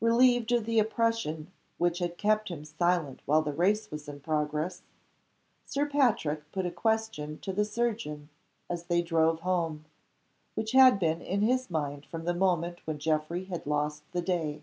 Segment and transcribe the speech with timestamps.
[0.00, 4.82] Relieved of the oppression which had kept him silent while the race was in progress,
[5.66, 8.28] Sir Patrick put a question to the surgeon
[8.70, 9.84] as they drove home,
[10.54, 14.62] which had been in his mind from the moment when Geoffrey had lost the day.